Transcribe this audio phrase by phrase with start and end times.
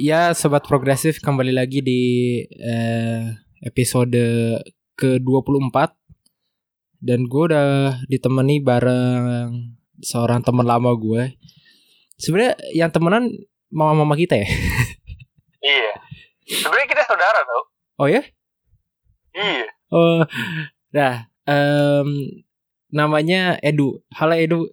[0.00, 2.00] Ya, sobat progresif kembali lagi di
[2.48, 4.16] eh, episode
[4.96, 5.76] ke-24
[7.04, 11.36] dan gue udah ditemani bareng seorang teman lama gue.
[12.16, 13.28] Sebenarnya yang temenan
[13.68, 14.48] mama-mama kita ya.
[15.60, 15.92] Iya.
[16.48, 17.62] Sebenarnya kita saudara tau.
[18.00, 18.24] Oh ya?
[19.36, 19.68] Iya.
[19.92, 20.24] Oh,
[20.96, 22.40] nah, em,
[22.88, 24.00] namanya Edu.
[24.16, 24.72] Halo Edu.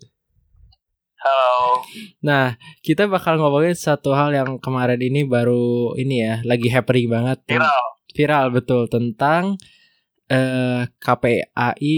[1.28, 1.84] Halo.
[2.24, 7.44] Nah, kita bakal ngomongin satu hal yang kemarin ini baru ini ya, lagi happening banget.
[7.44, 7.84] Viral.
[8.16, 9.60] Viral betul tentang
[10.32, 11.96] eh KPAI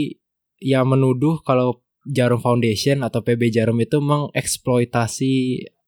[0.66, 5.34] yang menuduh kalau Jarum Foundation atau PB Jarum itu mengeksploitasi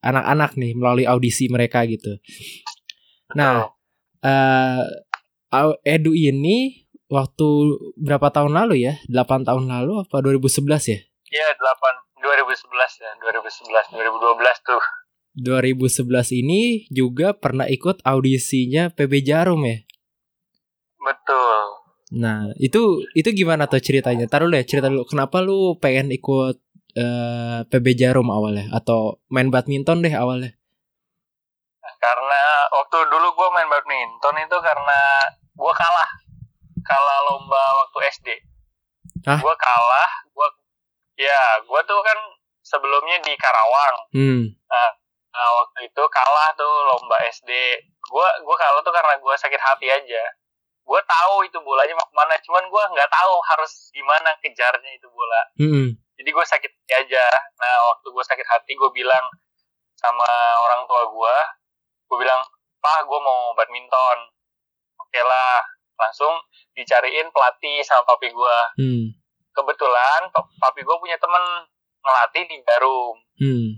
[0.06, 2.22] anak-anak nih melalui audisi mereka gitu.
[3.34, 3.74] Nah,
[4.22, 4.86] eh
[5.82, 7.50] Edu ini waktu
[7.98, 9.02] berapa tahun lalu ya?
[9.10, 11.00] 8 tahun lalu apa 2011 ya?
[11.32, 14.84] Iya, 8 2011 ya, 2011, 2012 tuh.
[15.36, 19.80] 2011 ini juga pernah ikut audisinya PB Jarum ya.
[21.00, 21.82] Betul.
[22.20, 24.28] Nah, itu itu gimana tuh ceritanya?
[24.28, 25.08] Taruh deh cerita dulu.
[25.08, 26.60] Kenapa lu pengen ikut
[27.00, 30.52] eh, PB Jarum awalnya atau main badminton deh awalnya?
[32.02, 32.42] Karena
[32.76, 35.00] waktu dulu gue main badminton itu karena
[35.56, 36.10] gue kalah.
[36.82, 38.28] Kalah lomba waktu SD.
[39.30, 39.40] Hah?
[39.40, 40.11] Gue kalah,
[41.32, 42.20] gue ya, gue tuh kan
[42.60, 43.96] sebelumnya di Karawang.
[44.12, 44.44] Hmm.
[45.32, 47.52] Nah, waktu itu kalah tuh lomba SD.
[48.04, 50.24] Gue gua kalah tuh karena gue sakit hati aja.
[50.84, 55.08] Gue tahu itu bolanya mau ke mana, cuman gue nggak tahu harus gimana kejarnya itu
[55.08, 55.42] bola.
[55.56, 55.88] Hmm.
[56.20, 57.26] Jadi gue sakit hati aja.
[57.56, 59.24] Nah, waktu gue sakit hati, gue bilang
[59.96, 60.28] sama
[60.68, 61.36] orang tua gue,
[62.12, 62.44] gue bilang,
[62.84, 64.20] Pak, gue mau badminton.
[65.00, 65.64] Oke lah,
[65.96, 66.44] langsung
[66.76, 68.58] dicariin pelatih sama papi gue.
[68.84, 69.21] Hmm.
[69.52, 71.44] Kebetulan pa- papi gue punya temen
[72.00, 73.70] ngelatih di Jarum, Hmm.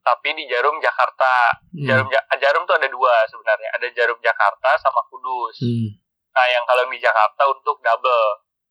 [0.00, 1.50] tapi di Jarum Jakarta.
[1.72, 1.84] Hmm.
[1.84, 3.70] Jarum Ja- Jarum tuh ada dua sebenarnya.
[3.74, 5.58] Ada Jarum Jakarta sama Kudus.
[5.58, 5.96] Hmm.
[6.30, 8.24] Nah, yang kalau di Jakarta untuk double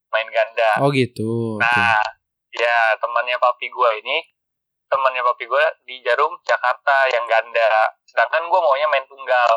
[0.08, 0.78] main ganda.
[0.78, 1.58] Oh gitu.
[1.58, 1.98] Nah,
[2.50, 4.22] ya temannya papi gue ini,
[4.86, 7.90] temannya papi gue di Jarum Jakarta yang ganda.
[8.06, 9.50] Sedangkan gue maunya main tunggal.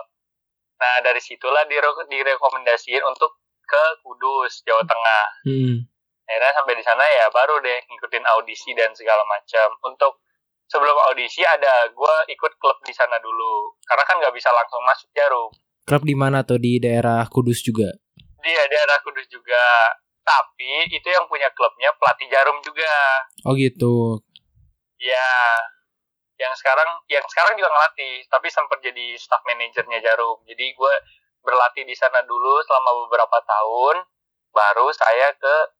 [0.76, 5.26] Nah, dari situlah dire- direkomendasiin untuk ke Kudus, Jawa Tengah.
[5.46, 5.86] Hmm.
[6.30, 9.74] Akhirnya sampai di sana ya baru deh ngikutin audisi dan segala macam.
[9.82, 10.22] Untuk
[10.70, 13.74] sebelum audisi ada gue ikut klub di sana dulu.
[13.82, 15.50] Karena kan nggak bisa langsung masuk Jarum.
[15.90, 17.90] Klub di mana tuh di daerah Kudus juga?
[18.46, 19.90] Dia daerah Kudus juga.
[20.22, 22.94] Tapi itu yang punya klubnya pelatih Jarum juga.
[23.50, 24.22] Oh gitu.
[25.02, 25.34] Ya,
[26.38, 30.38] yang sekarang yang sekarang juga ngelatih, tapi sempat jadi staff manajernya Jarum.
[30.46, 30.94] Jadi gue
[31.42, 34.06] berlatih di sana dulu selama beberapa tahun,
[34.54, 35.79] baru saya ke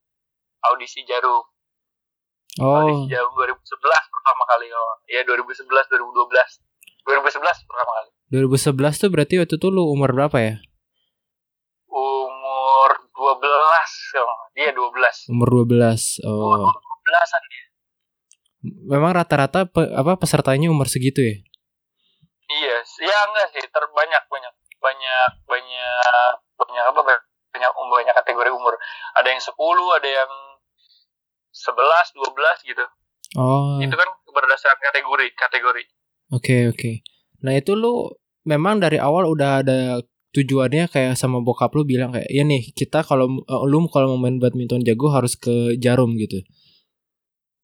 [0.68, 1.44] audisi Jarum.
[2.60, 2.76] Oh.
[2.84, 3.56] Audisi Jarum 2011
[4.12, 4.66] pertama kali.
[4.72, 6.60] Oh, ya 2011, 2012.
[7.06, 8.08] 2011 pertama kali.
[8.30, 10.54] 2011 tuh berarti waktu itu lu umur berapa ya?
[11.90, 15.32] Umur 12, oh, dia 12.
[15.34, 16.22] Umur 12.
[16.28, 16.62] Oh.
[16.62, 17.64] Umur 12-an dia.
[18.60, 21.36] Memang rata-rata pe- apa pesertanya umur segitu ya?
[22.50, 27.00] Iya, ya enggak sih, terbanyak banyak banyak banyak banyak apa
[27.54, 28.74] banyak banyak kategori umur.
[29.16, 29.54] Ada yang 10,
[29.96, 30.30] ada yang
[31.50, 32.84] 11, 12 gitu.
[33.38, 33.78] Oh.
[33.78, 35.84] Itu kan berdasarkan kategori, kategori.
[36.34, 36.90] Oke oke.
[37.42, 38.10] Nah itu lu
[38.46, 43.02] memang dari awal udah ada tujuannya kayak sama bokap lu bilang kayak ya nih kita
[43.02, 46.38] kalau eh, lu kalau mau main badminton jago harus ke Jarum gitu.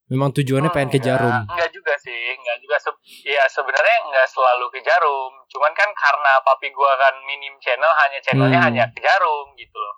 [0.07, 1.35] Memang tujuannya pengen ke Jarum.
[1.51, 2.79] Enggak juga sih, enggak juga.
[2.79, 2.91] Se
[3.27, 5.35] ya sebenarnya enggak selalu ke Jarum.
[5.51, 8.67] Cuman kan karena papi gua kan minim channel, hanya channelnya Hmm.
[8.71, 9.95] hanya ke Jarum gitu loh.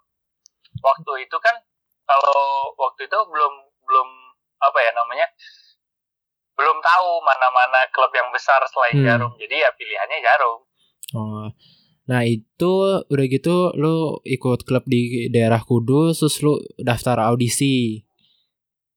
[0.81, 1.61] Waktu itu kan
[2.09, 4.09] kalau waktu itu belum belum
[4.61, 5.27] apa ya namanya
[6.53, 9.07] belum tahu mana-mana klub yang besar selain Hmm.
[9.07, 9.33] Jarum.
[9.37, 10.59] Jadi ya pilihannya Jarum.
[11.15, 11.47] Oh.
[12.05, 12.73] Nah itu
[13.05, 18.03] udah gitu lu ikut klub di daerah Kudus terus lu daftar audisi.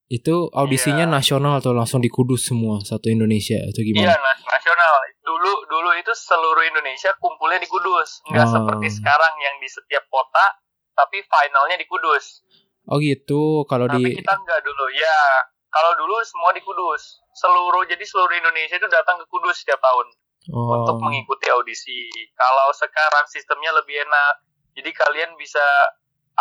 [0.08, 1.14] Itu audisinya Iya.
[1.14, 4.12] nasional tuh langsung di Kudus semua satu Indonesia atau Iya, gimana?
[4.14, 4.92] nas- nasional.
[5.22, 8.20] Dulu dulu itu seluruh Indonesia kumpulnya di Kudus.
[8.26, 8.54] Enggak Oh.
[8.58, 10.60] seperti sekarang yang di setiap kota
[10.94, 12.44] tapi finalnya di Kudus.
[12.90, 14.86] Oh gitu kalau Tapi di kita enggak dulu.
[14.96, 15.22] Ya,
[15.70, 17.22] kalau dulu semua di Kudus.
[17.32, 20.08] Seluruh jadi seluruh Indonesia itu datang ke Kudus setiap tahun
[20.52, 22.10] oh, untuk mengikuti audisi.
[22.34, 24.34] Kalau sekarang sistemnya lebih enak.
[24.72, 25.64] Jadi kalian bisa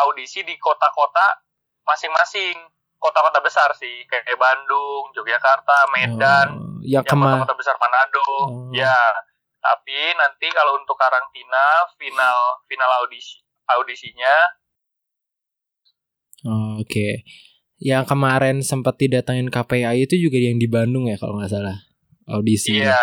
[0.06, 1.44] audisi di kota-kota
[1.84, 2.56] masing-masing.
[3.00, 8.20] Kota-kota besar sih, kayak Bandung, Yogyakarta, Medan, oh, yang kema kota-kota besar Manado.
[8.44, 8.68] Oh.
[8.76, 8.92] Ya.
[9.60, 14.32] Tapi nanti kalau untuk karantina final final audisi audisinya
[16.46, 17.24] Oh, Oke.
[17.80, 21.76] Yang kemarin sempat didatangin KPI itu juga yang di Bandung ya kalau nggak salah.
[22.28, 22.76] Audisi.
[22.76, 23.00] iya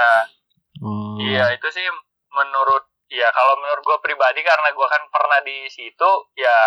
[0.78, 1.18] Oh.
[1.18, 1.82] Iya itu sih
[2.30, 6.58] menurut ya kalau menurut gue pribadi karena gue kan pernah di situ ya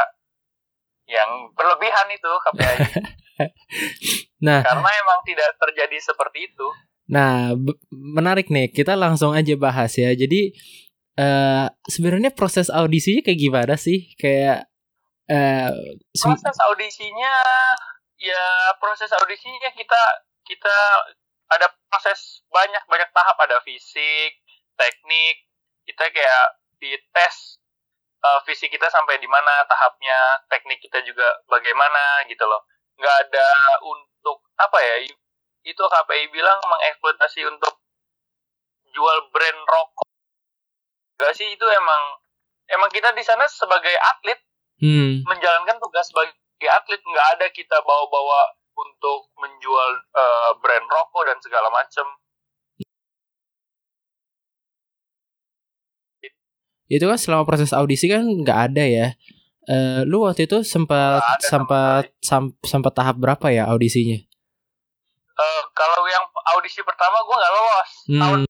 [1.07, 2.77] yang berlebihan itu KPI
[4.45, 6.69] Nah, karena emang tidak terjadi seperti itu
[7.11, 7.51] nah
[7.91, 8.71] menarik nih.
[8.71, 10.15] Kita langsung aja bahas ya.
[10.15, 10.55] Jadi
[11.19, 14.15] eh sebenarnya proses audisinya kayak gimana sih?
[14.15, 14.70] Kayak
[16.17, 17.35] sem- proses audisinya
[18.19, 20.03] ya proses audisinya kita
[20.45, 20.77] kita
[21.51, 23.37] ada proses banyak banyak tahap.
[23.39, 24.39] Ada fisik
[24.79, 25.47] teknik.
[25.87, 26.47] Kita kayak
[26.79, 27.59] dites
[28.23, 32.63] eh, fisik kita sampai di mana tahapnya teknik kita juga bagaimana gitu loh.
[32.99, 33.49] Nggak ada
[33.83, 34.97] untuk apa ya
[35.61, 37.81] itu KPI bilang mengeksploitasi untuk
[38.91, 40.09] jual brand rokok.
[41.21, 42.03] Gak sih itu emang
[42.73, 44.41] emang kita di sana sebagai atlet
[44.81, 46.35] hmm, menjalankan tugas sebagai
[46.69, 47.01] atlet.
[47.01, 48.41] Nggak ada kita bawa-bawa
[48.75, 52.07] untuk menjual eh, brand rokok dan segala macam
[56.91, 59.07] itu kan selama proses audisi kan nggak ada ya.
[59.71, 62.11] Eh lu waktu itu sempat sempat
[62.67, 64.19] sempat tahap berapa ya audisinya?
[65.41, 66.27] Eh, kalau yang
[66.59, 67.91] audisi pertama gue nggak lolos.
[68.11, 68.41] Tahun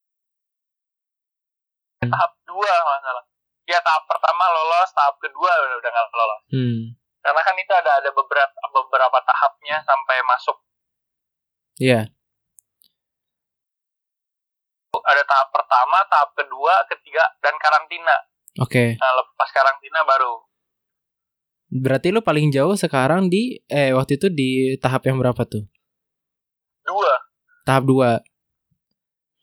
[2.01, 3.23] Hmm, tahap dua masalah
[3.71, 6.81] ya tahap pertama lolos tahap kedua udah udah nggak lolos hmm,
[7.23, 10.57] karena kan itu ada ada beberapa beberapa tahapnya sampai masuk
[11.79, 12.11] iya.
[14.91, 18.15] ada tahap pertama tahap kedua ketiga dan karantina
[18.59, 18.99] Oke.
[18.99, 20.43] nah lepas karantina baru
[21.71, 25.63] Berarti lu paling jauh sekarang di eh waktu itu di tahap yang berapa tuh?
[26.83, 27.15] dua
[27.63, 28.19] Tahap 2.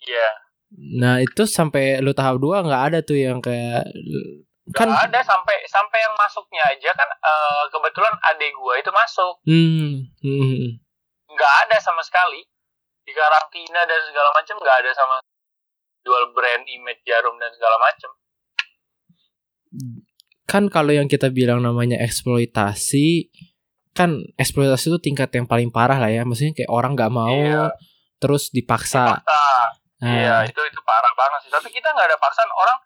[0.05, 0.29] iya
[0.89, 3.85] Nah, itu sampai lu tahap 2 nggak ada tuh yang kayak
[4.77, 9.41] kan Nggak ada sampai sampai yang masuknya aja kan eh, kebetulan adik gua itu masuk
[9.49, 10.45] hmm, hmm,
[11.25, 11.41] hmm.
[11.65, 12.45] ada sama sekali
[13.09, 15.17] di karantina dan segala macam nggak ada sama
[16.05, 18.11] jual brand image jarum dan segala macam
[20.49, 23.33] kan kalau yang kita bilang namanya eksploitasi
[23.93, 27.73] kan eksploitasi itu tingkat yang paling parah lah ya maksudnya kayak orang nggak mau Iya.
[28.21, 29.41] terus dipaksa Paksa.
[29.99, 31.51] Iya itu itu parah banget sih.
[31.51, 32.79] Tapi kita nggak ada paksaan orang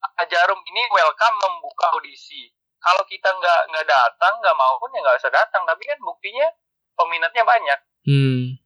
[0.00, 2.48] "Ah, jarum ini welcome membuka audisi.
[2.80, 5.68] Kalau kita nggak nggak datang nggak mau pun ya nggak usah datang.
[5.68, 6.48] Tapi kan buktinya
[6.96, 7.78] peminatnya banyak.
[8.08, 8.56] Hmm,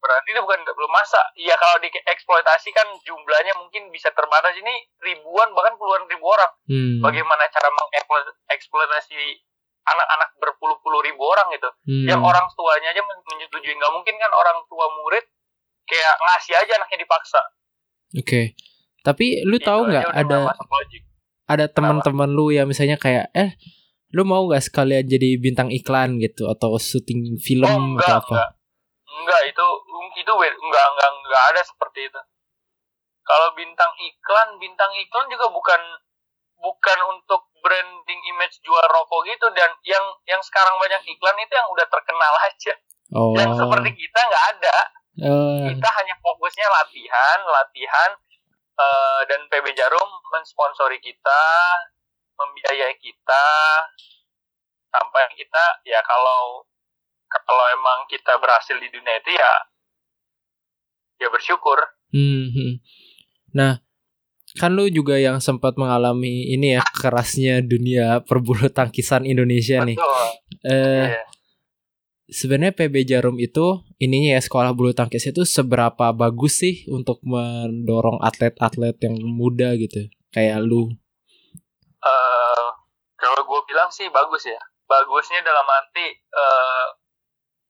[0.00, 1.20] berarti itu bukan belum masa.
[1.36, 4.56] Iya kalau dieksploitasi kan jumlahnya mungkin bisa terbatas.
[4.56, 4.72] Ini
[5.04, 6.52] ribuan bahkan puluhan ribu orang.
[6.64, 9.20] Hmm, bagaimana cara mengeksploitasi
[9.80, 11.68] anak-anak berpuluh-puluh ribu orang gitu?
[11.84, 12.06] Hmm.
[12.08, 13.76] yang orang tuanya aja men- menyetujui.
[13.76, 15.24] Nggak mungkin kan orang tua murid
[15.90, 17.40] kayak ngasih aja anaknya dipaksa.
[18.14, 18.54] Oke.
[19.02, 21.08] Tapi lu Itu tahu nggak ada nggak
[21.50, 23.58] ada teman-teman lu yang misalnya kayak eh
[24.10, 28.34] lu mau gak sekalian jadi bintang iklan gitu atau syuting film oh enggak atau apa?
[28.34, 28.50] enggak.
[29.06, 29.66] Enggak itu
[30.18, 32.20] itu enggak enggak enggak ada seperti itu.
[33.22, 35.80] Kalau bintang iklan bintang iklan juga bukan
[36.60, 39.46] bukan untuk branding image jual rokok gitu.
[39.54, 42.74] Dan yang yang sekarang banyak iklan itu yang udah terkenal aja.
[43.14, 43.34] Oh.
[43.38, 44.74] Yang seperti kita nggak ada
[45.20, 48.10] eh, kita hanya fokusnya latihan latihan
[48.76, 51.42] eh, dan PB Jarum mensponsori kita
[52.40, 53.46] membiayai kita
[54.90, 56.64] sampai kita ya kalau
[57.30, 59.52] kalau emang kita berhasil di dunia itu ya
[61.20, 61.78] ya bersyukur
[62.10, 62.72] hmm, hmm.
[63.54, 63.78] nah
[64.58, 70.24] kan lu juga yang sempat mengalami ini ya kerasnya dunia perbulu tangkisan Indonesia nih betul
[70.66, 71.22] eh Iya.
[72.30, 78.22] Sebenarnya PB Jarum itu ininya ya sekolah bulu tangkis itu seberapa bagus sih untuk mendorong
[78.22, 80.06] atlet-atlet yang muda gitu?
[80.30, 80.94] Kayak lu.
[82.00, 82.66] Eh,
[83.18, 84.58] kalau gue bilang sih bagus ya.
[84.86, 86.88] Bagusnya dalam arti eh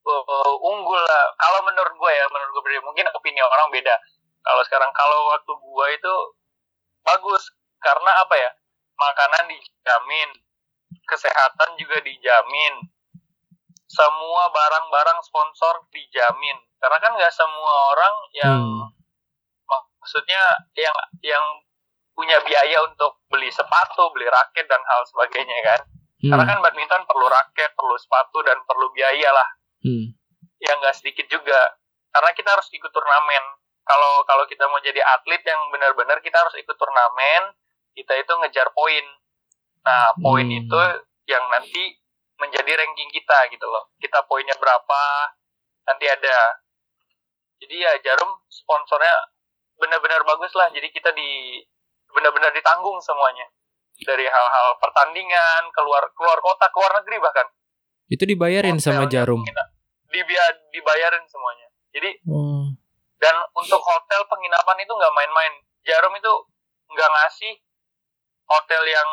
[0.06, 1.24] eh, unggul lah.
[1.40, 3.96] Kalau menurut gue ya menurut gue mungkin opini orang beda.
[4.40, 6.14] Kalau sekarang kalau waktu gue itu
[7.02, 7.42] bagus.
[7.80, 8.50] Karena apa ya?
[9.00, 10.28] Makanan dijamin
[11.08, 12.92] kesehatan juga dijamin
[13.90, 18.86] semua barang-barang sponsor dijamin karena kan nggak semua orang yang Hmm.
[20.00, 20.40] maksudnya
[20.78, 21.44] yang yang
[22.16, 25.80] punya biaya untuk beli sepatu, beli raket dan hal sebagainya kan.
[26.20, 29.48] Hmm, Karena kan badminton perlu raket, perlu sepatu dan perlu biaya lah.
[29.80, 30.12] hmm,
[30.60, 31.60] Yang nggak sedikit juga.
[32.10, 33.44] Karena kita harus ikut turnamen.
[33.84, 37.56] Kalau kalau kita mau jadi atlet yang benar-benar kita harus ikut turnamen,
[37.96, 39.04] kita itu ngejar poin.
[39.84, 40.60] Nah, poin Hmm.
[40.60, 40.80] itu
[41.24, 41.99] yang nanti
[42.40, 43.92] menjadi ranking kita gitu loh.
[44.00, 45.02] Kita poinnya berapa,
[45.86, 46.56] nanti ada.
[47.60, 49.12] Jadi ya Jarum sponsornya
[49.76, 50.72] benar-benar bagus lah.
[50.72, 51.60] Jadi kita di
[52.10, 53.44] benar-benar ditanggung semuanya.
[54.00, 57.48] Dari hal-hal pertandingan, keluar keluar kota, keluar negeri bahkan.
[58.10, 59.64] itu dibayarin sama Hotelnya Jarum kita
[60.74, 61.68] dibayarin semuanya.
[61.94, 62.66] Jadi oh
[63.20, 65.52] dan untuk hotel penginapan itu nggak main-main.
[65.84, 66.32] Jarum itu
[66.90, 67.52] nggak ngasih
[68.48, 69.10] hotel yang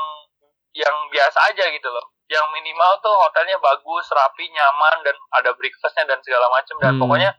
[0.74, 6.04] yang biasa aja gitu loh yang minimal tuh hotelnya bagus rapi nyaman dan ada breakfastnya
[6.06, 7.02] dan segala macam dan Hmm.
[7.02, 7.32] pokoknya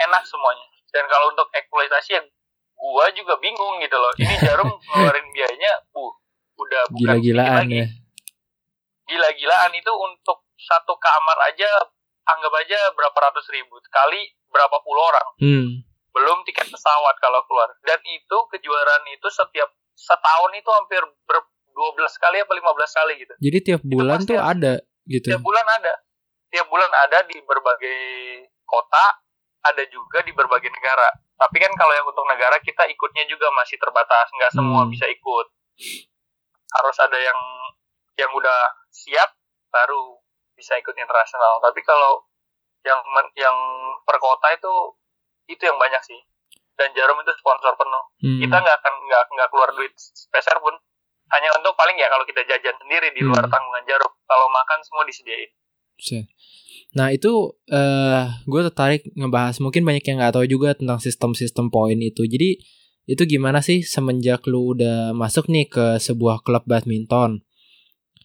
[0.00, 2.22] enak semuanya dan kalau untuk eksploitasi ya
[2.74, 6.12] gua juga bingung gitu loh ini jarum ngeluarin biayanya uh
[6.54, 7.86] udah bukan Gila-gilaan lagi ya.
[9.04, 11.66] gila-gilaan itu untuk satu kamar aja
[12.24, 15.68] anggap aja berapa ratus ribu kali berapa puluh orang Hmm.
[16.12, 21.38] belum tiket pesawat kalau keluar dan itu kejuaraan itu setiap setahun itu hampir ber
[21.72, 23.34] 12 kali apa 15 kali gitu.
[23.40, 24.78] Jadi tiap bulan tuh ada.
[25.02, 25.26] gitu.
[25.28, 25.94] tiap bulan ada.
[26.48, 28.00] Tiap bulan ada di berbagai
[28.62, 29.04] kota
[29.62, 31.08] ada juga di berbagai negara.
[31.34, 34.30] Tapi kan kalau yang untuk negara kita ikutnya juga masih terbatas.
[34.30, 34.90] Nggak semua Hmm.
[34.90, 35.46] bisa ikut.
[36.72, 37.38] Harus ada yang
[38.14, 38.58] yang udah
[38.90, 39.32] siap
[39.68, 40.20] baru
[40.52, 41.58] bisa ikut internasional.
[41.58, 42.28] Tapi kalau
[42.82, 43.00] yang
[43.34, 43.56] yang
[44.02, 44.72] per kota itu
[45.48, 46.20] itu yang banyak sih.
[46.72, 48.04] Dan jarum itu sponsor penuh.
[48.22, 48.38] Hmm.
[48.38, 50.74] kita nggak akan nggak nggak keluar duit speser pun
[51.32, 53.52] hanya untuk paling ya kalau kita jajan sendiri di luar Hmm.
[53.52, 55.50] tanggungan jarum kalau makan semua disediain.
[56.92, 57.32] Nah itu
[57.66, 62.24] eh gue tertarik ngebahas mungkin banyak yang nggak tahu juga tentang sistem-sistem poin itu.
[62.24, 62.60] Jadi
[63.02, 67.42] itu gimana sih semenjak lu udah masuk nih ke sebuah klub badminton?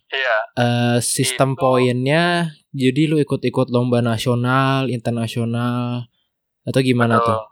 [0.08, 6.08] iya eh sistem Itu- poinnya jadi lu ikut-ikut lomba nasional, internasional
[6.64, 7.28] atau gimana betul.
[7.28, 7.44] tuh?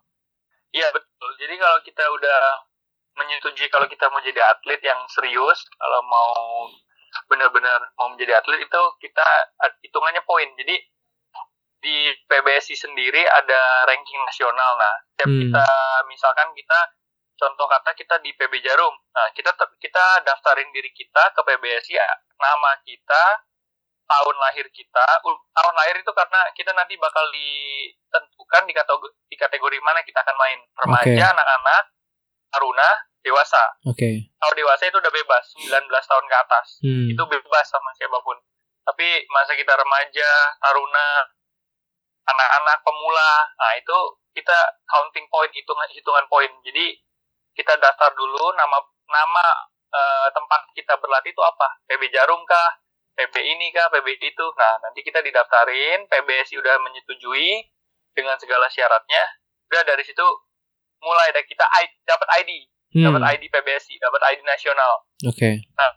[0.71, 2.39] iya betul jadi kalau kita udah
[3.25, 6.31] menyetujui kalau kita mau jadi atlet yang serius kalau mau
[7.27, 9.27] benar-benar mau menjadi atlet itu kita
[9.81, 10.47] hitungannya poin.
[10.55, 10.75] Jadi
[11.81, 14.77] di PBSI sendiri ada ranking nasional.
[14.77, 15.41] Nah setiap Hmm.
[15.41, 15.67] kita
[16.09, 16.79] misalkan kita
[17.35, 18.93] contoh kata kita di PB Jarum.
[19.13, 22.09] Nah kita kita daftarin diri kita ke PBSI ya
[22.41, 23.23] nama kita
[24.05, 25.07] tahun lahir kita.
[25.25, 30.35] Tahun lahir itu karena kita nanti bakal ditentukan di kategori, di kategori mana kita akan
[30.37, 30.59] main.
[30.77, 31.33] Remaja Oke.
[31.37, 31.83] anak-anak
[32.53, 32.89] taruna
[33.25, 33.63] dewasa.
[33.89, 34.29] Oke.
[34.37, 36.67] kalau dewasa itu udah bebas 19 tahun ke atas.
[36.85, 37.07] Hmm.
[37.09, 38.37] itu bebas sama siapa pun.
[38.85, 40.29] Tapi masa kita remaja
[40.61, 41.25] taruna
[42.25, 43.97] anak-anak pemula nah itu
[44.33, 46.97] kita counting point hitungan hitungan poin jadi
[47.55, 48.77] kita daftar dulu nama
[49.09, 49.45] nama
[49.95, 51.67] eh, tempat kita berlatih itu apa?
[51.87, 52.69] PB Jarum kah?
[53.15, 53.87] PB ini kah?
[53.87, 54.45] PB itu.
[54.59, 57.63] Nah nanti kita didaftarin PBSI udah menyetujui
[58.11, 59.23] dengan segala syaratnya.
[59.71, 60.25] Udah dari situ
[60.99, 61.63] mulai dari kita
[62.03, 63.09] dapat ID Hmm.
[63.09, 65.63] dapat ID PBSI dapat ID nasional Oke.
[65.79, 65.91] Nah,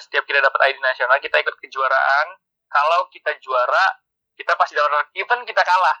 [0.00, 2.26] setiap kita dapat ID nasional, kita ikut kejuaraan.
[2.72, 4.00] Kalau kita juara,
[4.32, 5.96] kita pasti dapat even kita kalah.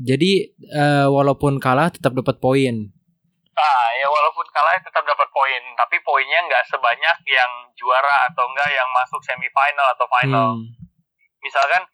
[0.00, 2.88] Jadi eh, walaupun kalah tetap dapat poin.
[3.52, 8.72] Ah, ya walaupun kalah tetap dapat poin, tapi poinnya nggak sebanyak yang juara atau enggak
[8.72, 10.56] yang masuk semifinal atau final.
[10.56, 10.64] Hmm.
[11.44, 11.84] Misalkan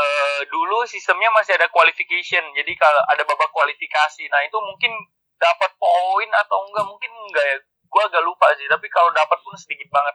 [0.00, 4.92] eh, dulu sistemnya masih ada qualification, jadi kalau ada babak kualifikasi, nah itu mungkin
[5.36, 7.56] dapat poin atau enggak mungkin enggak ya.
[7.90, 10.14] Gua agak lupa sih, tapi kalau dapat pun sedikit banget.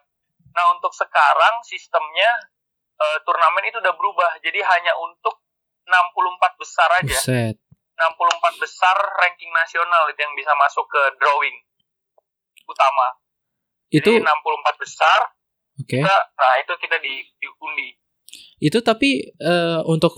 [0.56, 2.30] Nah untuk sekarang sistemnya
[2.98, 5.44] eh, turnamen itu udah berubah, jadi hanya untuk
[5.86, 7.18] 64 besar aja.
[7.22, 7.56] Buset.
[7.96, 11.56] 64 besar ranking nasional itu yang bisa masuk ke drawing
[12.68, 13.08] utama.
[13.88, 15.20] Itu Jadi 64 besar,
[15.80, 15.88] oke.
[15.88, 17.96] kita, nah itu kita di, diundi.
[18.60, 20.18] Itu tapi eh, untuk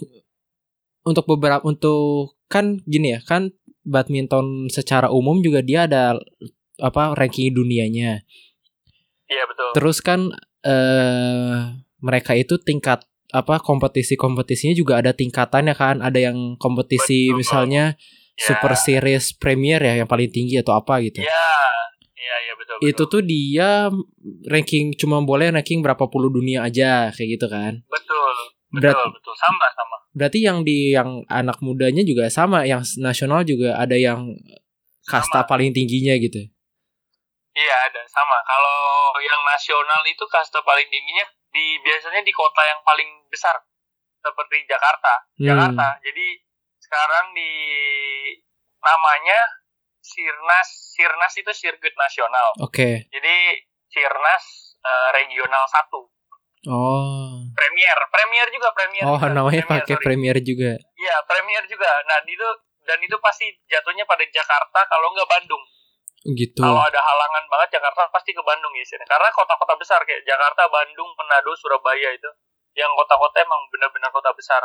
[1.08, 3.52] untuk beberapa untuk kan gini ya kan
[3.88, 6.20] badminton secara umum juga dia ada
[6.78, 8.24] apa ranking dunianya.
[9.28, 9.70] Iya betul.
[9.76, 10.32] Terus kan
[10.64, 11.56] eh
[11.98, 16.00] mereka itu tingkat apa kompetisi-kompetisinya juga ada tingkatannya kan.
[16.00, 17.40] Ada yang kompetisi Betul.
[17.44, 17.86] misalnya
[18.38, 18.54] Ya.
[18.54, 21.26] Super Series Premier ya yang paling tinggi atau apa gitu.
[21.26, 21.50] Iya,
[22.18, 22.76] iya, iya betul.
[22.82, 23.08] Itu betul.
[23.08, 23.70] tuh dia
[24.50, 27.86] ranking cuma boleh ranking berapa puluh dunia aja kayak gitu kan.
[27.88, 28.36] betul,
[28.74, 29.96] betul, Berat- betul, sama, sama.
[30.18, 34.34] Berarti yang di yang anak mudanya juga sama, yang nasional juga ada yang
[35.08, 35.48] kasta Sama.
[35.48, 36.42] paling tingginya gitu.
[37.58, 38.38] Iya ada, sama.
[38.44, 43.56] Kalau yang nasional itu kasta paling tingginya di biasanya di kota yang paling besar,
[44.20, 45.14] seperti Jakarta.
[45.38, 45.48] Hmm.
[45.48, 45.88] Jakarta.
[46.02, 46.38] Jadi
[46.82, 47.52] sekarang di
[48.78, 49.40] namanya
[50.08, 52.56] Sirnas, Sirnas itu sirkuit nasional.
[52.64, 53.12] Oke.
[53.12, 53.36] Jadi
[53.88, 54.44] Sirnas
[54.80, 55.92] eh, regional 1.
[56.68, 57.44] Oh.
[57.54, 59.04] Premier, Premier juga Premier.
[59.06, 59.32] Oh, juga.
[59.32, 60.04] namanya Premier, pakai sorry.
[60.04, 60.72] Premier juga.
[60.76, 61.92] Iya, Premier juga.
[62.08, 62.48] Nah, itu
[62.84, 65.64] dan itu pasti jatuhnya pada Jakarta kalau nggak Bandung.
[66.28, 66.60] Gitu.
[66.60, 69.06] Kalau ada halangan banget Jakarta pasti ke Bandung ya sini.
[69.08, 72.28] Karena kota-kota besar kayak Jakarta, Bandung, Manado, Surabaya itu
[72.76, 74.60] yang kota-kota emang benar-benar kota besar.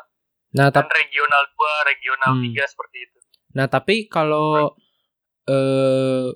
[0.52, 2.44] Nah, tapi regional 2, regional Hmm.
[2.50, 3.18] 3 seperti itu.
[3.52, 4.72] nah tapi kalau
[5.46, 6.26] eh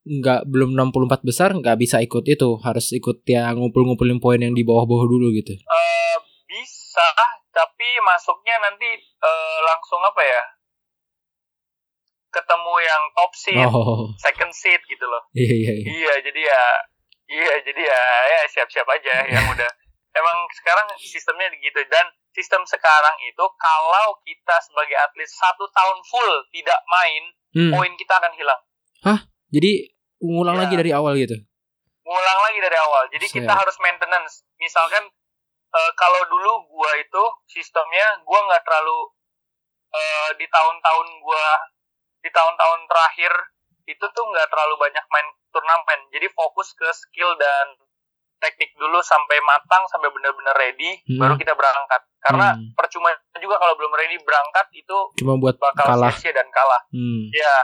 [0.00, 4.64] nggak belum 64 besar nggak bisa ikut itu, harus ikut yang ngumpul-ngumpulin poin yang di
[4.64, 5.52] bawah-bawah dulu gitu.
[5.54, 7.04] Eh bisa,
[7.52, 10.42] tapi masuknya nanti eh, langsung apa ya?
[12.30, 15.18] ketemu yang top seat, Oh, second seat gitu loh.
[15.34, 15.72] iya iya.
[15.74, 15.86] iya.
[15.90, 16.62] Iya, jadi ya
[17.26, 18.00] iya, jadi ya
[18.30, 19.70] ya siap-siap aja yang udah
[20.14, 26.30] emang sekarang sistemnya gitu dan sistem sekarang itu kalau kita sebagai atlet satu tahun full
[26.54, 27.72] tidak main, Hmm.
[27.74, 28.60] poin kita akan hilang.
[29.50, 29.90] Jadi
[30.22, 30.62] ngulang Ya.
[30.66, 31.34] lagi dari awal gitu.
[32.06, 33.04] Ngulang lagi dari awal.
[33.10, 33.34] Jadi Set.
[33.42, 34.46] kita harus maintenance.
[34.62, 35.10] Misalkan
[35.70, 38.98] eh, kalau dulu gua itu sistemnya gua nggak terlalu
[39.90, 41.46] eh, di tahun-tahun gua
[42.22, 43.32] di tahun-tahun terakhir
[43.86, 46.00] itu tuh nggak terlalu banyak main turnamen.
[46.14, 47.74] Jadi fokus ke skill dan
[48.40, 51.20] teknik dulu sampai matang sampai benar-benar ready Hmm.
[51.20, 52.00] baru kita berangkat.
[52.20, 52.72] Karena Hmm.
[52.72, 56.10] percuma juga kalau belum ready berangkat itu Cuma buat bakal kalah.
[56.10, 56.82] sia-sia dan kalah.
[56.90, 57.28] Hmm.
[57.30, 57.54] Ya,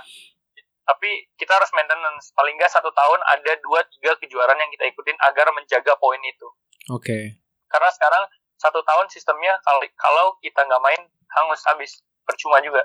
[0.83, 2.33] tapi kita harus maintenance.
[2.33, 6.49] Paling nggak satu tahun ada dua tiga kejuaraan yang kita ikutin agar menjaga poin itu.
[6.88, 7.40] Oke.
[7.66, 8.23] Karena sekarang
[8.56, 11.02] satu tahun sistemnya kalau kalau kita nggak main
[11.35, 11.90] hangus habis
[12.23, 12.80] percuma juga.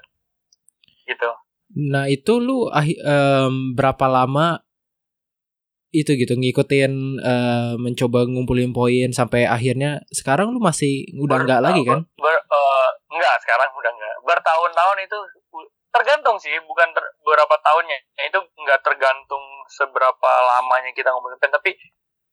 [1.04, 1.30] Gitu.
[1.84, 4.60] Nah itu lu em, berapa lama
[5.92, 11.62] itu gitu ngikutin eh, mencoba ngumpulin poin sampai akhirnya sekarang lu masih udah Ber- enggak
[11.62, 12.00] lagi kan?
[12.16, 14.16] Ber- eh, enggak sekarang udah enggak.
[14.24, 15.18] Bertahun-tahun itu
[15.92, 18.00] tergantung sih, bukan ter- berapa tahunnya.
[18.16, 21.76] Ya, Itu enggak tergantung seberapa lamanya kita ngumpulin tapi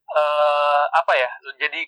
[0.08, 1.30] eh apa ya?
[1.58, 1.82] Jadi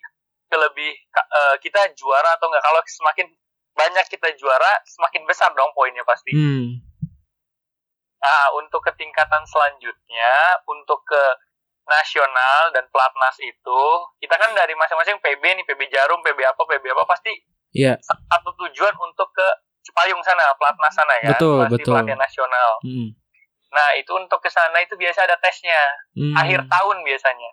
[0.50, 3.30] lebih eh, kita juara atau enggak kalau semakin
[3.78, 6.34] banyak kita juara, semakin besar dong poinnya pasti.
[6.34, 6.82] Hmm.
[8.20, 11.22] Nah, untuk ke tingkatan selanjutnya, untuk ke
[11.90, 13.82] nasional dan pelatnas itu,
[14.16, 17.34] kita kan dari masing-masing PB nih, PB Jarum, PB apa, PB apa, pasti
[17.70, 17.98] Iya.
[18.02, 19.46] satu tujuan untuk ke
[19.80, 21.92] Cipayung sana, pelatnas sana ya, Betul, pasti betul.
[21.96, 22.70] pelatihan nasional.
[22.84, 23.08] Hmm.
[23.70, 25.80] Nah, itu untuk ke sana itu biasa ada tesnya,
[26.14, 26.34] Hmm.
[26.36, 27.50] akhir tahun biasanya.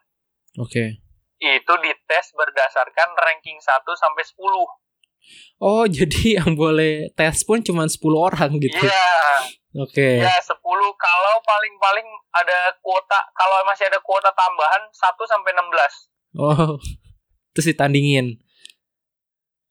[0.60, 1.00] Oke.
[1.38, 4.66] Itu dites berdasarkan ranking 1 sampai 10.
[5.58, 8.78] Oh jadi yang boleh tes pun cuma 10 orang gitu.
[8.78, 9.18] Iya,
[9.82, 10.22] Oke.
[10.22, 10.58] ya 10
[10.98, 16.38] kalau paling-paling ada kuota, kalau masih ada kuota tambahan 1 sampai 16.
[16.38, 16.78] Oh.
[17.58, 18.38] Terus ditandingin.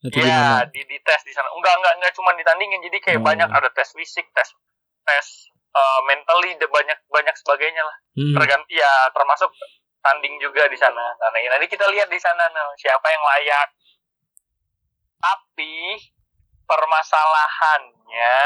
[0.06, 0.70] Iya, gimana?
[0.70, 1.50] di, di tes di sana.
[1.50, 2.80] Enggak, enggak, enggak cuma ditandingin.
[2.82, 3.26] Jadi kayak Oh.
[3.26, 4.48] banyak ada tes fisik, tes
[5.06, 5.26] tes
[5.74, 7.96] uh, mentally, ada banyak banyak sebagainya lah.
[8.14, 8.38] Hmm.
[8.70, 9.50] Ya termasuk
[10.06, 11.02] tanding juga di sana.
[11.18, 13.68] Nah, nanti kita lihat di sana nah, siapa yang layak.
[15.16, 15.96] Tapi
[16.66, 18.38] permasalahannya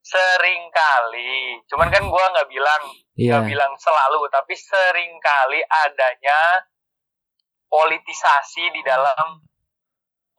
[0.00, 2.82] sering kali, cuman kan gua nggak bilang
[3.14, 6.66] nggak bilang selalu, tapi sering kali adanya
[7.70, 9.38] politisasi di dalam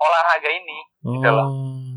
[0.02, 0.80] olahraga ini.
[1.02, 1.48] gitu loh.
[1.48, 1.96] Oh.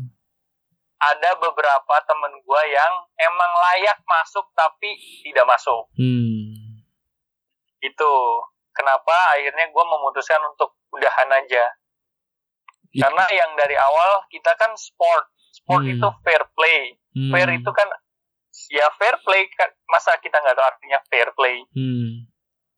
[0.95, 5.85] Ada beberapa temen gua yang emang layak masuk tapi tidak masuk.
[5.99, 6.79] Hmm.
[7.83, 8.11] Itu
[8.71, 11.65] kenapa akhirnya gua memutuskan untuk udahan aja.
[13.01, 15.93] Karena yang dari awal kita kan sport, sport Hmm.
[15.95, 16.95] itu fair play.
[17.11, 17.31] Hmm.
[17.31, 17.87] Fair itu kan
[18.71, 21.59] ya fair play kan masa kita nggak tahu artinya fair play.
[21.75, 22.27] Hmm.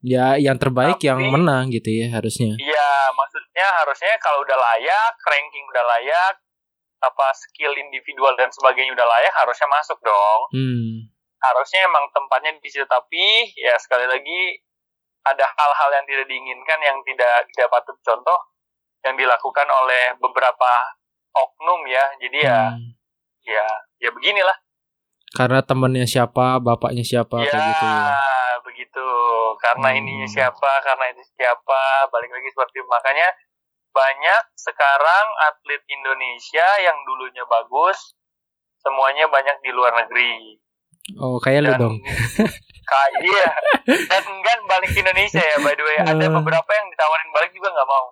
[0.02, 2.54] Ya, yang terbaik yang Tapi- menang gitu ya harusnya.
[2.54, 6.36] Iya, maksudnya harusnya kalau udah layak, ranking udah layak,
[6.98, 10.42] apa skill individual dan sebagainya udah layak, harusnya masuk dong.
[10.54, 11.10] Hmm.
[11.38, 14.62] Harusnya emang tempatnya di situ, tapi ya sekali lagi
[15.26, 18.38] ada hal-hal yang tidak diinginkan yang tidak patut contoh
[19.02, 20.72] yang dilakukan oleh beberapa
[21.32, 22.06] oknum ya.
[22.18, 22.90] Jadi ya Hmm.
[23.44, 23.66] ya
[23.98, 24.58] ya beginilah.
[25.30, 28.04] Karena temennya siapa, bapaknya siapa ya kayak gitu ya.
[28.64, 29.08] begitu.
[29.58, 30.00] Karena Hmm.
[30.00, 32.88] ininya siapa, karena itu siapa, balik lagi seperti itu.
[32.88, 33.28] makanya
[33.90, 38.14] banyak sekarang atlet Indonesia yang dulunya bagus,
[38.78, 40.62] semuanya banyak di luar negeri.
[41.18, 41.96] Oh, kayak lu dong.
[42.88, 43.48] Kak, iya.
[43.84, 45.98] Dan enggak balik ke Indonesia ya, by the way.
[46.00, 46.32] Ada Eh.
[46.32, 48.06] beberapa yang ditawarin balik juga nggak mau.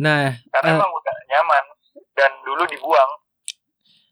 [0.00, 0.74] Nah, Karena Eh.
[0.74, 1.64] emang udah nyaman.
[2.10, 3.10] Dan dulu dibuang.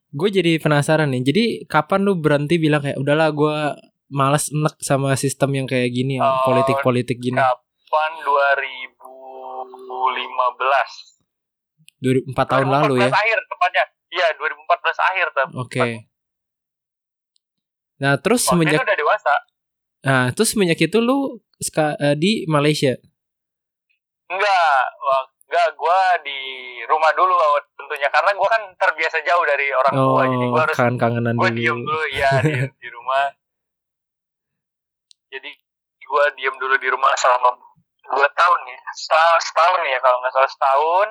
[0.08, 1.22] gue jadi penasaran nih.
[1.22, 3.56] Jadi kapan lu berhenti bilang kayak udahlah gue
[4.08, 7.36] males enek sama sistem yang kayak gini, yang Oh, politik-politik gini.
[7.36, 10.90] Kapan 2015?
[11.98, 13.04] Dua- Empat tahun lalu ya.
[13.04, 13.84] 2014 akhir tepatnya.
[14.08, 15.26] Iya, 2014 akhir.
[15.54, 15.80] Oke.
[17.98, 19.34] Nah, terus Waktu semenjak udah dewasa.
[20.00, 21.42] nah, terus semenjak itu lu
[21.98, 22.94] eh, di Malaysia.
[24.24, 24.82] Enggak,
[25.48, 26.40] enggak gua di
[26.84, 27.32] rumah dulu
[27.72, 31.48] tentunya karena gua kan terbiasa jauh dari orang tua jadi Oh, gua harus kangen-kangenan gua
[31.48, 31.56] dulu.
[31.56, 32.52] diem dulu ya di,
[32.84, 33.24] di rumah.
[35.28, 35.50] Jadi
[36.04, 37.52] gua diem dulu di rumah selama
[38.08, 41.08] dua tahun ya, setahun, setahun ya kalau nggak salah setahun.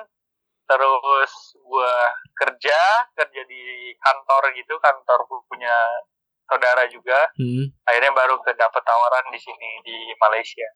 [0.68, 1.32] Terus
[1.64, 1.92] gua
[2.36, 2.80] kerja,
[3.14, 3.62] kerja di
[3.96, 5.72] kantor gitu, kantor punya
[6.44, 7.30] saudara juga.
[7.34, 7.72] Hmm.
[7.86, 10.68] Akhirnya baru ke dapet tawaran di sini di Malaysia.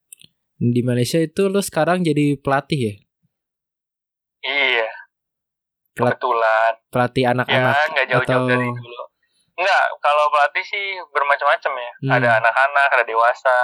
[0.56, 2.94] Di Malaysia itu lu sekarang jadi pelatih ya?
[4.42, 4.90] Iya,
[5.94, 6.72] kebetulan.
[6.90, 9.04] pelatih Ya, anak-anak nggak jauh-jauh atau dari dulu.
[9.52, 11.92] Enggak, kalau pelatih sih bermacam-macam ya.
[12.02, 12.12] Hmm.
[12.18, 13.58] Ada anak-anak, ada dewasa.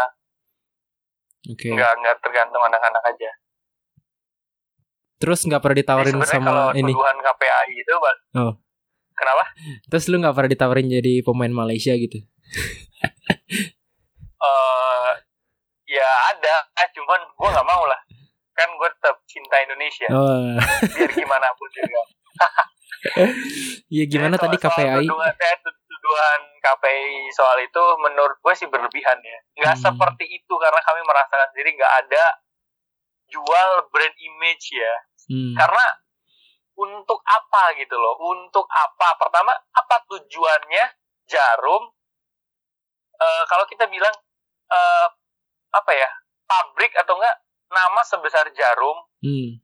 [1.49, 1.73] Oke.
[1.73, 3.31] Enggak, enggak tergantung anak-anak aja.
[5.19, 6.93] Terus nggak pernah ditawarin sebenarnya sama kalau ini.
[6.95, 8.19] tuduhan KPAI itu, Bang.
[8.39, 8.55] Oh.
[9.19, 9.45] Kenapa?
[9.91, 12.23] Terus lu nggak pernah ditawarin jadi pemain Malaysia gitu?
[14.39, 15.11] eh
[15.91, 16.55] ya ada,
[16.95, 17.99] cuman gue nggak mau lah.
[18.59, 20.59] Kan gue tetap cinta Indonesia, Oh,
[20.91, 22.03] biar gimana pun juga.
[23.87, 25.07] iya gimana Jadi tadi soal- soal KPI?
[25.07, 29.39] Tuduhan, eh, tuduhan KPI soal itu menurut gue sih berlebihan ya.
[29.57, 29.85] Nggak Hmm.
[29.85, 32.25] seperti itu karena kami merasakan sendiri nggak ada
[33.29, 34.95] jual brand image ya.
[35.25, 35.55] Hmm.
[35.55, 35.87] Karena
[36.75, 38.15] untuk apa gitu loh?
[38.19, 39.15] Untuk apa?
[39.17, 40.85] Pertama, apa tujuannya
[41.25, 41.95] Jarum?
[43.17, 44.15] eh, kalau kita bilang
[44.69, 45.07] eh,
[45.71, 46.11] apa ya?
[46.45, 47.37] Pabrik atau enggak
[47.69, 49.59] nama sebesar Jarum Hmm.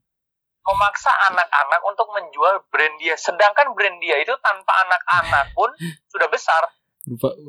[0.61, 3.13] memaksa anak-anak untuk menjual brand dia.
[3.15, 5.69] Sedangkan brand dia itu tanpa anak-anak pun
[6.11, 6.65] sudah besar.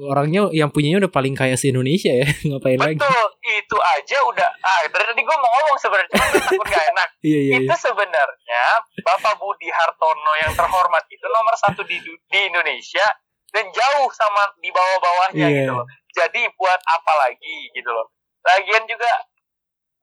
[0.07, 3.01] Orangnya yang punyanya udah paling kaya se Indonesia ya, ngapain lagi?
[3.01, 4.51] Betul, itu aja udah.
[4.61, 7.09] Ah, dari tadi gue mau ngomong sebenarnya, takut gak enak.
[7.25, 7.53] Iya iya.
[7.57, 7.77] itu iya.
[7.81, 8.65] sebenarnya
[9.01, 13.07] Bapak Budi Hartono yang terhormat itu nomor satu di, di Indonesia
[13.49, 15.59] dan jauh sama di bawah-bawahnya Iya.
[15.65, 15.87] gitu loh.
[16.13, 18.13] Jadi buat apa lagi gitu loh.
[18.45, 19.09] Lagian juga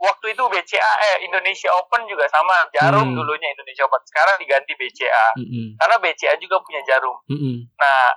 [0.03, 3.15] waktu itu BCA eh Indonesia Open juga sama Jarum Hmm.
[3.15, 5.79] dulunya Indonesia Open sekarang diganti BCA Mm-mm.
[5.79, 7.15] karena BCA juga punya Jarum.
[7.25, 7.71] Mm-mm.
[7.73, 8.11] Nah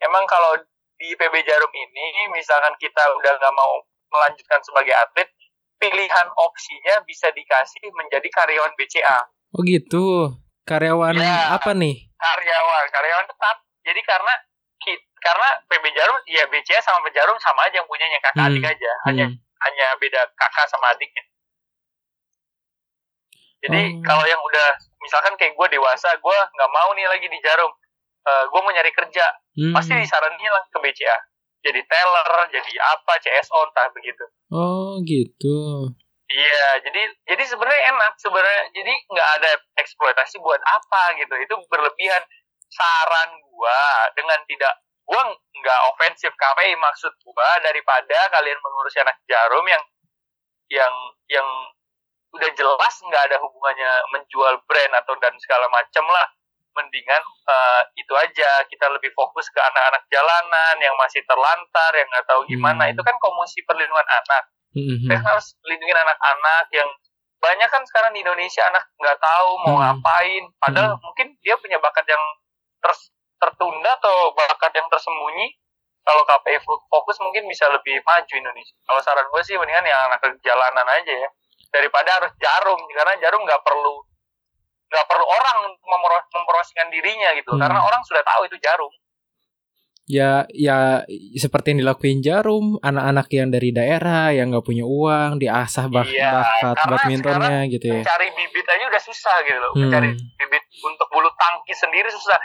[0.00, 0.58] emang kalau
[0.94, 5.30] di PB Jarum ini misalkan kita udah nggak mau melanjutkan sebagai atlet
[5.78, 9.18] pilihan opsinya bisa dikasih menjadi karyawan BCA
[9.54, 10.34] Oh gitu.
[10.64, 11.54] Karyawan Ya.
[11.54, 12.10] apa nih?
[12.12, 14.34] karyawan karyawan tetap jadi karena
[15.18, 18.50] karena PB Jarum ya BCA sama PB Jarum sama aja yang punyanya kakak Hmm.
[18.50, 19.38] adik aja hanya Hmm.
[19.60, 21.22] hanya beda kakak sama adiknya
[23.58, 24.02] jadi Oh.
[24.02, 24.68] kalau yang udah
[24.98, 27.72] misalkan kayak gue dewasa gue nggak mau nih lagi di Jarum
[28.24, 29.24] gue mau nyari kerja
[29.58, 29.74] Hmm.
[29.74, 31.16] pasti disaranin lah ke BCA
[31.60, 35.84] jadi teller jadi apa CSO entah begitu Oh gitu.
[36.24, 38.64] Iya, jadi jadi sebenarnya enak sebenarnya.
[38.72, 41.36] Jadi nggak ada eksploitasi buat apa gitu.
[41.36, 42.20] Itu berlebihan.
[42.68, 43.80] Saran gua
[44.12, 44.72] dengan tidak
[45.04, 49.84] gua nggak ofensif KPI maksud gua daripada kalian mengurusi anak jarum yang
[50.68, 50.92] yang
[51.28, 51.48] yang
[52.28, 56.28] udah jelas nggak ada hubungannya menjual brand atau dan segala macam lah.
[56.76, 58.62] Mendingan eh, itu aja.
[58.64, 62.86] Kita lebih fokus ke anak-anak jalanan yang masih terlantar yang nggak tahu gimana.
[62.86, 62.92] Hmm.
[62.92, 64.44] itu kan komisi perlindungan anak.
[64.68, 65.08] Mhm.
[65.08, 66.86] kita harus lindungin anak-anak yang
[67.40, 69.82] banyak kan sekarang di Indonesia anak nggak tahu mau Hmm.
[69.96, 70.44] ngapain.
[70.60, 72.20] Padahal mungkin dia punya bakat yang
[72.78, 75.56] ter- tertunda atau bakat yang tersembunyi.
[76.04, 78.76] Kalau KPI fo- fokus mungkin bisa lebih maju Indonesia.
[78.82, 81.28] Kalau saran gue sih mendingan yang anak jalanan aja ya
[81.68, 83.94] daripada harus jarum karena jarum nggak perlu
[84.88, 87.60] nggak perlu orang memro- mempromosikan dirinya gitu Hmm.
[87.60, 88.88] karena orang sudah tahu itu jarum
[90.08, 91.04] Ya ya
[91.36, 96.32] seperti yang dilakuin Jarum, anak-anak yang dari daerah yang nggak punya uang diasah bak Iya,
[96.64, 98.00] bakat badmintonnya gitu ya.
[98.00, 99.84] mencari bibit aja udah susah gitu loh Hmm.
[99.84, 102.40] mencari bibit untuk bulu tangkis sendiri susah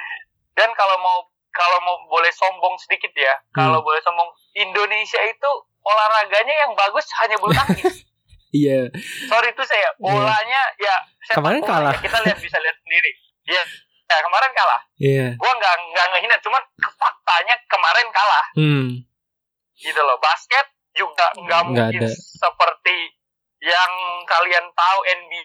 [0.53, 1.17] dan kalau mau
[1.49, 3.87] kalau mau boleh sombong sedikit ya kalau Hmm.
[3.87, 8.03] boleh sombong Indonesia itu olahraganya yang bagus hanya bulu tangkis
[8.53, 8.85] Iya.
[9.25, 11.89] sorry itu saya bolanya ya sepak Kemarin kalah.
[11.91, 13.11] ya, kita lihat bisa lihat sendiri
[13.45, 13.63] ya
[14.05, 15.27] ya kemarin kalah Iya.
[15.35, 16.61] gua nggak nggak ngehina cuman
[16.93, 18.87] faktanya kemarin kalah Hmm.
[19.75, 20.63] gitu loh basket
[20.93, 22.09] juga nggak Nggak mungkin ada.
[22.13, 22.97] seperti
[23.59, 23.91] yang
[24.23, 25.41] kalian tahu NBA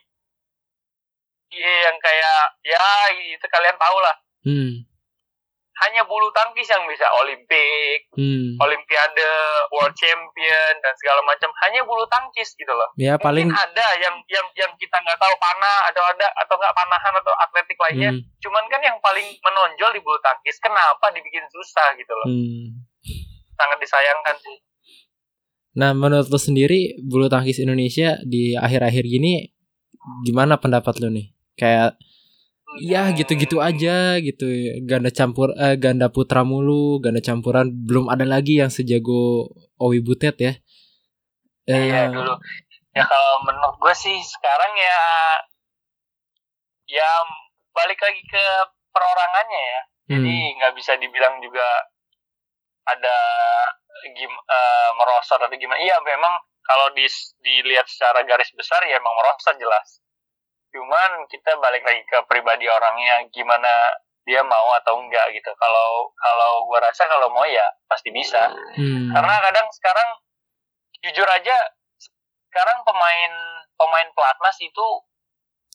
[1.82, 2.84] yang kayak ya
[3.32, 4.84] itu kalian tahu lah Hmm.
[5.86, 8.58] Hanya bulu tangkis yang bisa Olimpik, Hmm.
[8.58, 9.30] Olimpiade,
[9.70, 12.90] World Champion dan segala macam hanya bulu tangkis gitu loh.
[12.98, 16.74] Ya paling Mungkin ada yang yang yang kita nggak tahu panah atau ada atau nggak
[16.74, 18.10] panahan atau atletik lainnya.
[18.10, 18.22] Hmm.
[18.42, 22.26] Cuman kan yang paling menonjol di bulu tangkis kenapa dibikin susah gitu loh.
[22.26, 22.66] Hmm.
[23.54, 24.56] Sangat disayangkan sih.
[25.78, 29.46] Nah, menurut lo sendiri bulu tangkis Indonesia di akhir-akhir gini
[30.26, 31.30] gimana pendapat lo nih?
[31.54, 31.98] Kayak
[32.76, 34.44] ya gitu-gitu aja gitu.
[34.84, 39.48] Ganda campur eh, ganda putra mulu, ganda campuran belum ada lagi yang sejago
[39.80, 40.52] Owi Butet ya.
[41.68, 42.36] Eh, Iya dulu.
[42.92, 45.00] Ya kalau menurut gue sih sekarang ya
[46.88, 47.08] ya
[47.72, 48.44] balik lagi ke
[48.92, 49.80] perorangannya ya.
[50.08, 51.68] Jadi hmm, nggak bisa dibilang juga
[52.88, 53.16] ada
[54.16, 55.80] gim eh, merosot atau gimana.
[55.80, 56.32] Iya memang
[56.64, 57.04] kalau di,
[57.44, 60.00] dilihat secara garis besar ya emang merosot jelas.
[60.72, 63.70] Cuman kita balik lagi ke pribadi orangnya gimana
[64.28, 65.48] dia mau atau enggak gitu.
[65.56, 68.52] Kalau kalau gua rasa kalau mau ya pasti bisa.
[68.76, 70.08] hmm, Karena kadang sekarang
[71.00, 71.56] jujur aja
[72.52, 73.32] sekarang pemain
[73.78, 74.86] pemain pelatnas itu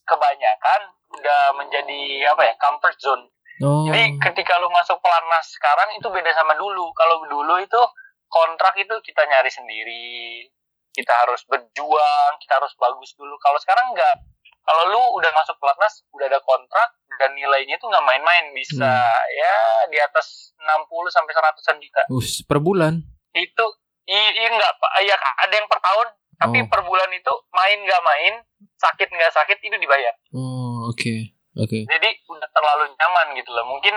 [0.03, 0.81] kebanyakan
[1.15, 3.25] udah menjadi apa ya comfort zone.
[3.61, 3.85] Oh.
[3.87, 6.89] Jadi ketika lu masuk pelatnas sekarang itu beda sama dulu.
[6.93, 7.81] Kalau dulu itu
[8.27, 10.49] kontrak itu kita nyari sendiri,
[10.93, 13.37] kita harus berjuang, kita harus bagus dulu.
[13.37, 14.15] Kalau sekarang enggak.
[14.63, 19.27] Kalau lu udah masuk pelatnas, udah ada kontrak dan nilainya itu nggak main-main, bisa Hmm.
[19.29, 19.55] ya
[19.87, 22.01] di atas 60 sampai 100-an juta.
[22.09, 23.03] Us, per bulan.
[23.31, 23.65] Itu
[24.05, 24.91] i- i enggak Pak.
[25.01, 26.67] ya ada yang per tahun, tapi Oh.
[26.67, 28.33] per bulan itu main nggak main,
[28.77, 30.15] sakit nggak sakit itu dibayar.
[30.31, 31.35] Oh, oke.
[31.53, 31.85] Oke.
[31.85, 33.93] jadi udah terlalu nyaman gitu loh mungkin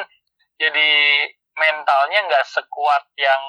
[0.56, 0.88] jadi
[1.52, 3.42] mentalnya nggak sekuat yang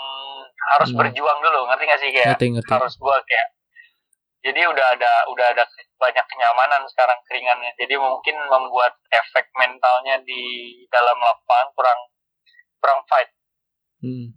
[0.69, 0.97] harus Hmm.
[0.97, 2.71] berjuang dulu ngerti gak sih kayak Ngerti, ngerti.
[2.71, 3.47] harus gua kayak
[4.41, 5.63] jadi udah ada udah ada
[5.97, 10.41] banyak kenyamanan sekarang keringannya jadi mungkin membuat efek mentalnya di
[10.87, 11.99] dalam lapangan kurang
[12.77, 13.29] kurang fight
[13.97, 14.29] Hmm.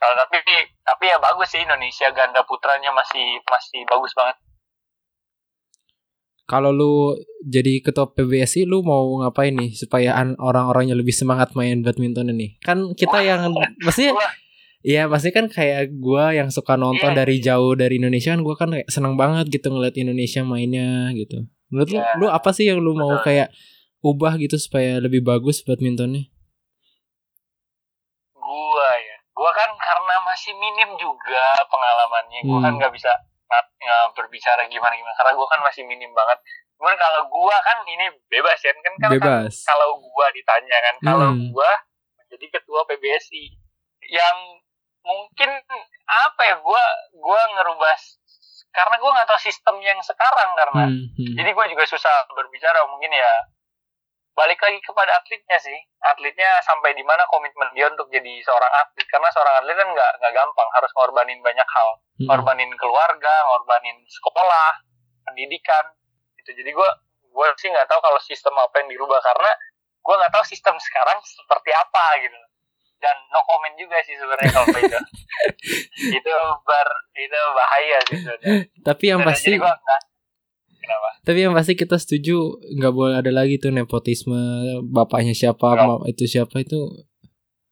[0.00, 0.40] kalau tapi
[0.80, 4.36] tapi ya bagus sih Indonesia ganda putranya masih masih bagus banget
[6.48, 7.12] Kalau lu
[7.44, 12.56] jadi ketua PBSI lu mau ngapain nih supaya an- orang-orangnya lebih semangat main badminton ini?
[12.64, 13.52] Kan kita yang
[13.84, 14.16] maksudnya.
[14.80, 17.18] Iya pasti kan kayak gua yang suka nonton Iya.
[17.18, 21.50] dari jauh dari Indonesia kan gua kan kayak seneng banget gitu ngeliat Indonesia mainnya gitu.
[21.68, 22.14] Menurut Iya.
[22.14, 23.50] lu, lu apa sih yang lu mau kayak
[24.00, 26.30] ubah gitu supaya lebih bagus badmintonnya?
[28.32, 32.64] gua ya gua kan karena masih minim juga pengalamannya gua Hmm.
[32.64, 33.10] kan nggak bisa
[33.48, 36.38] nggak berbicara gimana gimana karena gua kan masih minim banget
[36.74, 39.64] cuman kalau gua kan ini bebas ya kan kan Bebas.
[39.64, 41.50] kalau gua ditanya kan kalau Hmm.
[41.50, 41.70] gua
[42.16, 43.44] menjadi ketua PBSI
[44.06, 44.36] yang
[45.08, 45.50] mungkin
[46.28, 46.84] apa ya gua
[47.16, 47.96] gua ngerubah
[48.68, 51.34] karena gua nggak tahu sistem yang sekarang karena Hmm, hmm.
[51.40, 53.32] jadi gue juga susah berbicara mungkin ya
[54.38, 55.74] balik lagi kepada atletnya sih.
[55.98, 59.06] Atletnya sampai di mana komitmen dia untuk jadi seorang atlet.
[59.10, 61.88] Karena seorang atlet kan nggak nggak gampang harus ngorbanin banyak hal.
[62.18, 62.26] Hmm.
[62.30, 64.82] ngorbanin keluarga ngorbanin sekolah
[65.22, 65.94] pendidikan
[66.38, 66.90] itu jadi gue
[67.30, 69.18] gue sih nggak tahu kalau sistem apa yang dirubah.
[69.18, 69.50] Karena
[70.06, 72.38] gue nggak tahu sistem sekarang seperti apa gitu
[72.98, 74.98] dan no comment juga sih sebenarnya kalau itu
[76.10, 76.32] itu
[76.66, 78.66] ber itu bahaya sih sebenarnya.
[78.82, 79.74] Tapi yang Dan pasti gua
[80.78, 81.08] kenapa?
[81.22, 82.36] Tapi yang pasti kita setuju
[82.78, 84.38] nggak boleh ada lagi tuh nepotisme
[84.88, 86.78] bapaknya siapa ma- itu siapa itu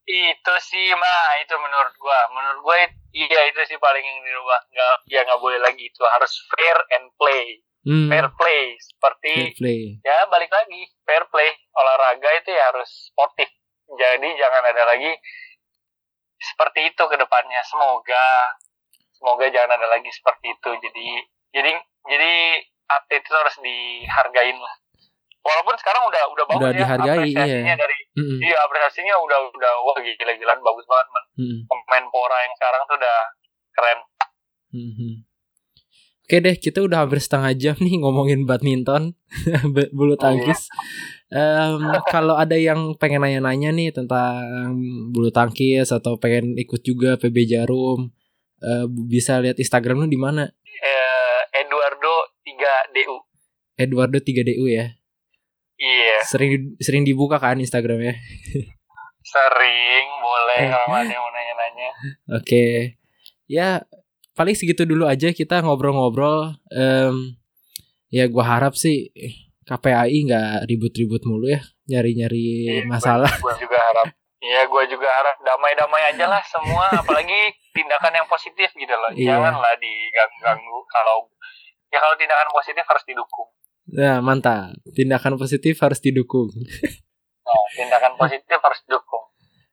[0.06, 2.20] itu sih mah itu menurut gua.
[2.30, 2.76] Menurut gua
[3.10, 4.60] iya itu sih paling yang dirubah.
[4.70, 5.90] Nggak ya nggak boleh lagi.
[5.90, 7.66] Itu harus fair and play.
[7.86, 8.74] Hmm, fair play.
[8.78, 9.80] Seperti fair play.
[10.02, 10.86] ya balik lagi.
[11.02, 11.50] Fair play.
[11.74, 13.50] Olahraga itu ya harus sportif
[13.94, 15.12] jadi jangan ada lagi
[16.42, 17.62] seperti itu ke depannya.
[17.62, 18.26] Semoga
[19.14, 20.70] semoga jangan ada lagi seperti itu.
[20.82, 21.06] Jadi
[21.54, 21.72] jadi
[22.06, 22.32] jadi
[22.86, 24.74] atlet itu harus dihargain lah.
[25.46, 27.78] Walaupun sekarang udah udah bagus Udah ya dihargai, apresiasinya iya.
[27.78, 32.54] dari Hmm, iya apresiasinya udah udah wah gila-gilaan bagus banget man hmm, pemain pora yang
[32.56, 33.18] sekarang tuh udah
[33.76, 33.98] keren.
[34.72, 35.14] Hmm, hmm.
[36.26, 39.14] Oke deh, kita udah hampir setengah jam nih ngomongin badminton,
[39.94, 40.66] bulu tangkis.
[41.28, 41.80] Em,
[42.14, 44.74] kalau ada yang pengen nanya-nanya nih tentang
[45.10, 48.10] bulu tangkis atau pengen ikut juga PB Jarum,
[48.60, 50.46] eh, bisa lihat Instagram lu di mana?
[50.76, 53.16] eh, Eduardo 3 DU
[53.74, 54.92] Eduardo 3DU ya.
[55.76, 58.14] iya Sering sering dibuka kan Instagramnya.
[59.26, 60.70] sering boleh Eh.
[60.70, 61.88] kalau ada yang mau nanya-nanya
[62.32, 62.64] Oke.
[63.46, 63.82] Ya,
[64.32, 66.54] paling segitu dulu aja kita ngobrol-ngobrol.
[66.68, 67.34] Em,
[68.08, 69.10] ya gua harap sih
[69.66, 73.28] KPAI nggak ribut-ribut mulu ya, nyari-nyari Iya, masalah.
[73.28, 78.70] gue juga harap Iya, gue juga harap damai-damai aja lah semua, apalagi tindakan yang positif
[78.72, 79.10] gitu loh.
[79.10, 79.42] Iya.
[79.42, 80.78] Janganlah diganggu-ganggu.
[80.86, 81.16] Kalau
[81.90, 83.48] ya kalau tindakan positif harus didukung.
[83.86, 84.76] Nah, mantap.
[84.92, 86.50] Tindakan positif harus didukung.
[87.46, 89.22] Nah, tindakan positif harus didukung.